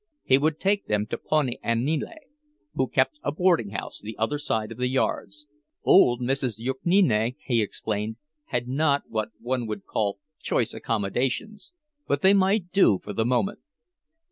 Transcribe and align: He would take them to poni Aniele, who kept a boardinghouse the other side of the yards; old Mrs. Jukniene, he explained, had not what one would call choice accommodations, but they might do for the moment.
He 0.23 0.39
would 0.39 0.59
take 0.59 0.87
them 0.87 1.05
to 1.11 1.17
poni 1.19 1.59
Aniele, 1.63 2.17
who 2.73 2.87
kept 2.87 3.19
a 3.23 3.31
boardinghouse 3.31 4.01
the 4.01 4.17
other 4.17 4.39
side 4.39 4.71
of 4.71 4.79
the 4.79 4.87
yards; 4.87 5.45
old 5.83 6.21
Mrs. 6.21 6.59
Jukniene, 6.59 7.35
he 7.45 7.61
explained, 7.61 8.15
had 8.47 8.67
not 8.67 9.03
what 9.09 9.29
one 9.39 9.67
would 9.67 9.85
call 9.85 10.17
choice 10.39 10.73
accommodations, 10.73 11.73
but 12.07 12.23
they 12.23 12.33
might 12.33 12.71
do 12.71 12.97
for 12.97 13.13
the 13.13 13.25
moment. 13.25 13.59